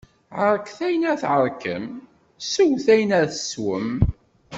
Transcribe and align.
Ɛerket 0.41 0.79
ayen 0.87 1.03
ara 1.11 1.21
tɛerkem, 1.21 1.85
sewwet 2.51 2.87
ayen 2.93 3.11
ara 3.17 3.31
tsewwem. 3.33 3.89